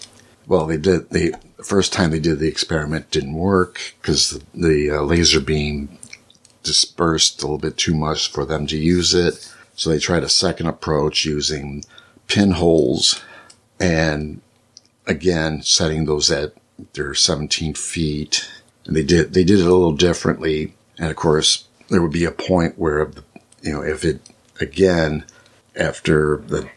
Well, 0.46 0.66
they 0.66 0.76
did, 0.76 1.10
they, 1.10 1.30
the 1.56 1.64
first 1.64 1.92
time 1.92 2.10
they 2.10 2.20
did 2.20 2.38
the 2.38 2.48
experiment 2.48 3.10
didn't 3.10 3.34
work 3.34 3.94
because 4.00 4.30
the, 4.30 4.42
the 4.54 4.90
uh, 4.90 5.02
laser 5.02 5.40
beam 5.40 5.98
dispersed 6.62 7.42
a 7.42 7.46
little 7.46 7.58
bit 7.58 7.76
too 7.76 7.94
much 7.94 8.30
for 8.30 8.44
them 8.44 8.66
to 8.68 8.76
use 8.76 9.14
it. 9.14 9.52
So 9.74 9.90
they 9.90 9.98
tried 9.98 10.22
a 10.22 10.28
second 10.28 10.66
approach 10.66 11.24
using 11.24 11.84
pinholes 12.26 13.22
and 13.78 14.40
again, 15.06 15.62
setting 15.62 16.04
those 16.04 16.30
at 16.30 16.54
their 16.92 17.14
17 17.14 17.74
feet. 17.74 18.48
And 18.84 18.94
they 18.94 19.02
did, 19.02 19.32
they 19.32 19.44
did 19.44 19.60
it 19.60 19.66
a 19.66 19.72
little 19.72 19.92
differently. 19.92 20.74
And 21.00 21.10
of 21.10 21.16
course, 21.16 21.64
there 21.88 22.02
would 22.02 22.12
be 22.12 22.26
a 22.26 22.30
point 22.30 22.78
where, 22.78 23.10
you 23.62 23.72
know, 23.72 23.82
if 23.82 24.04
it, 24.04 24.20
again, 24.60 25.24
after 25.74 26.36
the, 26.46 26.68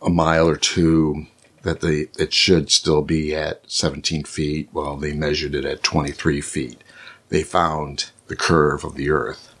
a 0.00 0.08
mile 0.08 0.48
or 0.48 0.56
two, 0.56 1.26
that 1.62 1.80
they, 1.80 2.06
it 2.16 2.32
should 2.32 2.70
still 2.70 3.02
be 3.02 3.34
at 3.34 3.68
17 3.70 4.24
feet. 4.24 4.68
Well, 4.72 4.96
they 4.96 5.12
measured 5.12 5.56
it 5.56 5.64
at 5.64 5.82
23 5.82 6.40
feet. 6.40 6.84
They 7.30 7.42
found 7.42 8.10
the 8.28 8.36
curve 8.36 8.84
of 8.84 8.94
the 8.94 9.10
earth. 9.10 9.52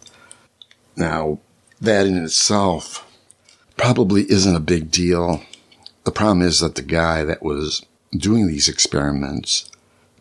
Now, 0.96 1.40
that 1.80 2.06
in 2.06 2.16
itself 2.22 3.10
probably 3.76 4.30
isn't 4.30 4.54
a 4.54 4.60
big 4.60 4.92
deal. 4.92 5.42
The 6.04 6.12
problem 6.12 6.42
is 6.42 6.60
that 6.60 6.76
the 6.76 6.82
guy 6.82 7.24
that 7.24 7.42
was 7.42 7.84
doing 8.16 8.46
these 8.46 8.68
experiments 8.68 9.68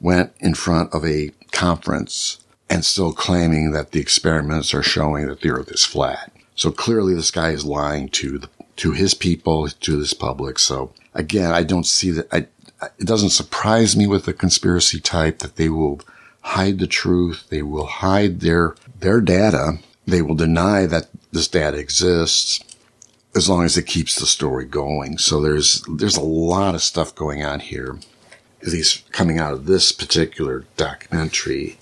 went 0.02 0.34
in 0.40 0.56
front 0.56 0.94
of 0.96 1.06
a 1.06 1.30
conference 1.52 2.43
and 2.70 2.84
still 2.84 3.14
claiming 3.14 3.72
that 3.72 3.92
the 3.92 4.00
experiments 4.00 4.74
are 4.74 4.84
showing 4.84 5.28
that 5.28 5.42
the 5.42 5.50
earth 5.50 5.72
is 5.72 5.86
flat. 5.86 6.32
So 6.56 6.72
clearly 6.72 7.14
this 7.14 7.32
guy 7.32 7.50
is 7.52 7.66
lying 7.66 8.10
to 8.10 8.40
the, 8.40 8.50
to 8.78 8.92
his 8.92 9.14
people, 9.14 9.68
to 9.68 9.98
this 9.98 10.14
public. 10.14 10.60
So 10.60 10.94
again, 11.14 11.52
I 11.52 11.64
don't 11.64 11.86
see 11.86 12.12
that. 12.12 12.28
I, 12.32 12.48
it 13.00 13.06
doesn't 13.06 13.30
surprise 13.30 13.96
me 13.96 14.08
with 14.08 14.26
the 14.26 14.34
conspiracy 14.34 15.00
type 15.00 15.40
that 15.40 15.56
they 15.56 15.70
will 15.70 16.02
hide 16.42 16.80
the 16.80 16.88
truth. 16.88 17.46
They 17.50 17.62
will 17.62 17.86
hide 17.86 18.42
their, 18.42 18.76
their 19.00 19.22
data. 19.22 19.80
They 20.06 20.22
will 20.22 20.36
deny 20.36 20.86
that 20.88 21.08
this 21.32 21.48
data 21.48 21.78
exists 21.78 22.64
as 23.36 23.50
long 23.50 23.64
as 23.64 23.78
it 23.78 23.88
keeps 23.88 24.16
the 24.20 24.26
story 24.26 24.66
going. 24.66 25.18
So 25.18 25.42
there's, 25.42 25.82
there's 25.90 26.18
a 26.18 26.22
lot 26.24 26.76
of 26.76 26.84
stuff 26.84 27.16
going 27.16 27.44
on 27.44 27.62
here, 27.62 27.98
at 28.62 28.68
least 28.68 29.12
coming 29.12 29.40
out 29.40 29.54
of 29.54 29.66
this 29.66 29.92
particular 29.92 30.66
documentary 30.78 31.78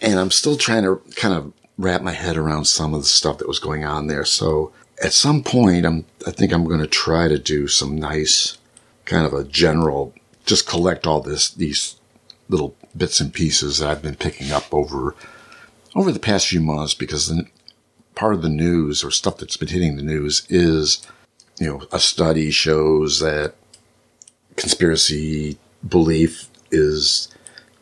and 0.00 0.18
I'm 0.18 0.30
still 0.30 0.56
trying 0.56 0.82
to 0.84 1.02
kind 1.16 1.34
of 1.34 1.52
wrap 1.78 2.02
my 2.02 2.12
head 2.12 2.36
around 2.36 2.66
some 2.66 2.94
of 2.94 3.00
the 3.02 3.08
stuff 3.08 3.38
that 3.38 3.48
was 3.48 3.58
going 3.58 3.84
on 3.84 4.06
there. 4.06 4.24
So 4.24 4.72
at 5.02 5.12
some 5.12 5.42
point, 5.42 5.86
I'm, 5.86 6.04
I 6.26 6.30
think 6.30 6.52
I'm 6.52 6.64
going 6.64 6.80
to 6.80 6.86
try 6.86 7.28
to 7.28 7.38
do 7.38 7.68
some 7.68 7.96
nice 7.96 8.58
kind 9.04 9.26
of 9.26 9.32
a 9.32 9.44
general, 9.44 10.14
just 10.44 10.68
collect 10.68 11.06
all 11.06 11.20
this, 11.20 11.50
these 11.50 11.96
little 12.48 12.76
bits 12.96 13.20
and 13.20 13.32
pieces 13.32 13.78
that 13.78 13.88
I've 13.88 14.02
been 14.02 14.16
picking 14.16 14.52
up 14.52 14.72
over, 14.72 15.14
over 15.94 16.12
the 16.12 16.18
past 16.18 16.48
few 16.48 16.60
months 16.60 16.94
because 16.94 17.28
the, 17.28 17.46
part 18.14 18.34
of 18.34 18.42
the 18.42 18.48
news 18.48 19.02
or 19.02 19.10
stuff 19.10 19.38
that's 19.38 19.56
been 19.56 19.68
hitting 19.68 19.96
the 19.96 20.02
news 20.02 20.46
is, 20.50 21.06
you 21.58 21.66
know, 21.66 21.82
a 21.92 21.98
study 21.98 22.50
shows 22.50 23.20
that 23.20 23.54
conspiracy 24.56 25.58
belief 25.86 26.48
is 26.70 27.28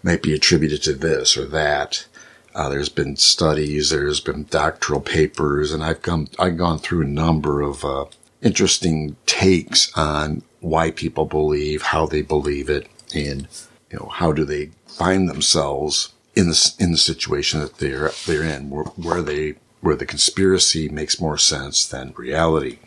might 0.02 0.22
be 0.22 0.34
attributed 0.34 0.82
to 0.82 0.94
this 0.94 1.36
or 1.36 1.46
that. 1.46 2.06
Uh, 2.54 2.68
there's 2.68 2.88
been 2.88 3.16
studies, 3.16 3.90
there's 3.90 4.20
been 4.20 4.44
doctoral 4.44 5.00
papers, 5.00 5.72
and 5.72 5.84
I've 5.84 6.02
come, 6.02 6.28
I've 6.38 6.56
gone 6.56 6.78
through 6.78 7.02
a 7.02 7.08
number 7.08 7.60
of 7.60 7.84
uh, 7.84 8.06
interesting 8.42 9.16
takes 9.26 9.92
on 9.96 10.42
why 10.60 10.90
people 10.90 11.24
believe, 11.24 11.82
how 11.82 12.06
they 12.06 12.22
believe 12.22 12.68
it, 12.68 12.88
and 13.14 13.46
you 13.90 13.98
know 13.98 14.10
how 14.12 14.32
do 14.32 14.44
they 14.44 14.70
find 14.86 15.28
themselves 15.28 16.12
in 16.34 16.48
the 16.48 16.74
in 16.78 16.92
the 16.92 16.98
situation 16.98 17.60
that 17.60 17.78
they're 17.78 18.10
they're 18.26 18.42
in, 18.42 18.70
where, 18.70 18.84
where 18.84 19.22
they 19.22 19.54
where 19.80 19.96
the 19.96 20.06
conspiracy 20.06 20.88
makes 20.88 21.20
more 21.20 21.38
sense 21.38 21.86
than 21.86 22.12
reality. 22.16 22.78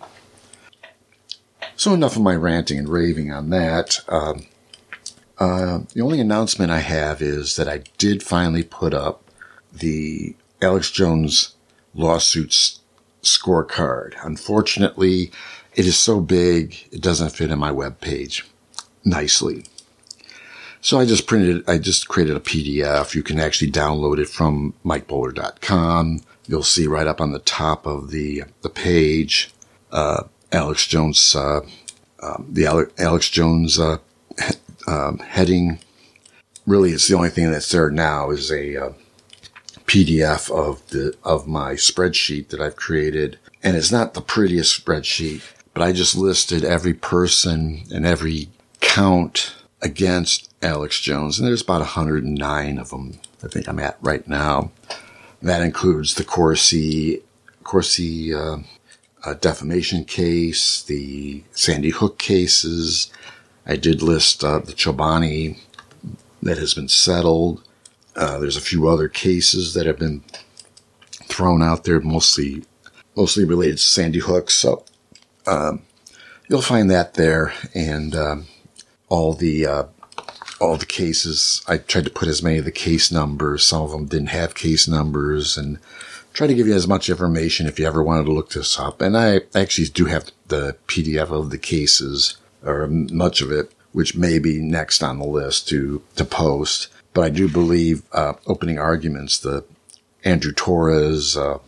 So 1.75 1.93
enough 1.93 2.15
of 2.15 2.21
my 2.21 2.35
ranting 2.35 2.77
and 2.77 2.89
raving 2.89 3.31
on 3.31 3.49
that. 3.51 3.99
Um, 4.07 4.45
uh, 5.41 5.79
the 5.95 6.01
only 6.01 6.19
announcement 6.19 6.71
I 6.71 6.81
have 6.81 7.19
is 7.19 7.55
that 7.55 7.67
I 7.67 7.81
did 7.97 8.21
finally 8.21 8.61
put 8.61 8.93
up 8.93 9.23
the 9.73 10.35
Alex 10.61 10.91
Jones 10.91 11.55
lawsuits 11.95 12.81
scorecard. 13.23 14.13
Unfortunately, 14.23 15.31
it 15.73 15.87
is 15.87 15.97
so 15.97 16.19
big, 16.19 16.87
it 16.91 17.01
doesn't 17.01 17.31
fit 17.31 17.49
in 17.49 17.57
my 17.57 17.71
web 17.71 17.99
page 18.01 18.45
nicely. 19.03 19.65
So 20.79 20.99
I 20.99 21.05
just 21.07 21.25
printed, 21.25 21.67
I 21.67 21.79
just 21.79 22.07
created 22.07 22.37
a 22.37 22.39
PDF. 22.39 23.15
You 23.15 23.23
can 23.23 23.39
actually 23.39 23.71
download 23.71 24.19
it 24.19 24.29
from 24.29 24.75
mikebowler.com. 24.85 26.21
You'll 26.45 26.61
see 26.61 26.85
right 26.85 27.07
up 27.07 27.19
on 27.19 27.31
the 27.31 27.39
top 27.39 27.87
of 27.87 28.11
the, 28.11 28.43
the 28.61 28.69
page, 28.69 29.51
uh, 29.91 30.25
Alex 30.51 30.85
Jones, 30.85 31.35
uh, 31.35 31.61
um, 32.21 32.45
the 32.47 32.67
Alex 32.99 33.29
Jones, 33.31 33.79
uh, 33.79 33.97
um, 34.87 35.19
heading. 35.19 35.79
Really, 36.65 36.91
it's 36.91 37.07
the 37.07 37.15
only 37.15 37.29
thing 37.29 37.51
that's 37.51 37.69
there 37.69 37.89
now 37.89 38.29
is 38.29 38.51
a, 38.51 38.77
uh, 38.77 38.93
PDF 39.91 40.49
of 40.49 40.87
the, 40.91 41.13
of 41.25 41.49
my 41.49 41.73
spreadsheet 41.73 42.47
that 42.47 42.61
I've 42.61 42.77
created. 42.77 43.37
And 43.61 43.75
it's 43.75 43.91
not 43.91 44.13
the 44.13 44.21
prettiest 44.21 44.85
spreadsheet, 44.85 45.41
but 45.73 45.83
I 45.83 45.91
just 45.91 46.15
listed 46.15 46.63
every 46.63 46.93
person 46.93 47.83
and 47.93 48.05
every 48.05 48.47
count 48.79 49.53
against 49.81 50.49
Alex 50.61 51.01
Jones. 51.01 51.37
And 51.37 51.45
there's 51.45 51.61
about 51.61 51.81
109 51.81 52.77
of 52.77 52.89
them 52.89 53.19
I 53.43 53.49
think 53.49 53.67
I'm 53.67 53.79
at 53.79 53.97
right 54.01 54.25
now. 54.29 54.71
That 55.41 55.61
includes 55.61 56.15
the 56.15 56.23
Corsi, 56.23 57.21
Corsi, 57.63 58.33
uh, 58.33 58.59
uh, 59.25 59.33
defamation 59.35 60.05
case, 60.05 60.83
the 60.83 61.43
Sandy 61.51 61.89
Hook 61.89 62.17
cases. 62.17 63.11
I 63.65 63.75
did 63.75 64.01
list 64.01 64.43
uh, 64.43 64.59
the 64.59 64.73
Chobani 64.73 65.57
that 66.41 66.57
has 66.57 66.73
been 66.73 66.87
settled. 66.87 67.63
Uh, 68.15 68.39
there's 68.39 68.57
a 68.57 68.61
few 68.61 68.87
other 68.87 69.07
cases 69.07 69.73
that 69.73 69.85
have 69.85 69.99
been 69.99 70.23
thrown 71.25 71.61
out 71.61 71.83
there, 71.83 71.99
mostly 71.99 72.63
mostly 73.15 73.45
related 73.45 73.77
to 73.77 73.83
Sandy 73.83 74.19
Hook. 74.19 74.49
So 74.49 74.83
um, 75.45 75.83
you'll 76.47 76.61
find 76.61 76.89
that 76.89 77.13
there, 77.15 77.53
and 77.73 78.15
um, 78.15 78.47
all 79.09 79.33
the 79.33 79.65
uh, 79.65 79.83
all 80.59 80.77
the 80.77 80.85
cases. 80.85 81.63
I 81.67 81.77
tried 81.77 82.05
to 82.05 82.11
put 82.11 82.27
as 82.27 82.43
many 82.43 82.59
of 82.59 82.65
the 82.65 82.71
case 82.71 83.11
numbers. 83.11 83.65
Some 83.65 83.81
of 83.81 83.91
them 83.91 84.05
didn't 84.05 84.29
have 84.29 84.55
case 84.55 84.87
numbers, 84.87 85.57
and 85.57 85.79
try 86.33 86.47
to 86.47 86.53
give 86.53 86.67
you 86.67 86.75
as 86.75 86.87
much 86.87 87.09
information 87.09 87.67
if 87.67 87.79
you 87.79 87.85
ever 87.85 88.03
wanted 88.03 88.25
to 88.25 88.33
look 88.33 88.51
this 88.51 88.79
up. 88.79 89.01
And 89.01 89.17
I 89.17 89.41
actually 89.55 89.87
do 89.87 90.05
have 90.05 90.31
the 90.47 90.77
PDF 90.87 91.31
of 91.31 91.49
the 91.49 91.57
cases, 91.57 92.37
or 92.63 92.87
much 92.87 93.41
of 93.41 93.51
it, 93.51 93.71
which 93.91 94.15
may 94.15 94.39
be 94.39 94.59
next 94.59 95.03
on 95.03 95.19
the 95.19 95.25
list 95.25 95.67
to 95.69 96.01
to 96.15 96.25
post. 96.25 96.87
But 97.13 97.25
I 97.25 97.29
do 97.29 97.49
believe 97.49 98.03
uh, 98.13 98.33
opening 98.47 98.79
arguments, 98.79 99.37
the 99.39 99.65
Andrew 100.23 100.53
Torrez 100.53 101.35
uh, 101.35 101.59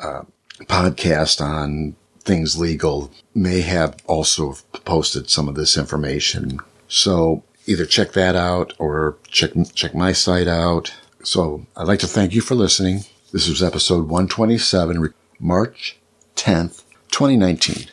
uh, 0.00 0.24
podcast 0.62 1.40
on 1.40 1.96
things 2.20 2.58
legal 2.58 3.10
may 3.34 3.62
have 3.62 3.96
also 4.06 4.54
posted 4.84 5.30
some 5.30 5.48
of 5.48 5.54
this 5.54 5.78
information. 5.78 6.60
So 6.88 7.42
either 7.66 7.86
check 7.86 8.12
that 8.12 8.36
out 8.36 8.74
or 8.78 9.16
check 9.28 9.52
check 9.74 9.94
my 9.94 10.12
site 10.12 10.48
out. 10.48 10.94
So 11.22 11.66
I'd 11.76 11.88
like 11.88 12.00
to 12.00 12.06
thank 12.06 12.34
you 12.34 12.40
for 12.40 12.54
listening. 12.54 13.04
This 13.32 13.48
was 13.48 13.62
episode 13.62 14.08
127, 14.08 15.12
March 15.38 15.98
10th, 16.36 16.82
2019. 17.10 17.88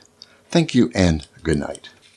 Thank 0.49 0.73
you 0.73 0.91
and 0.95 1.27
good 1.43 1.57
night. 1.57 1.89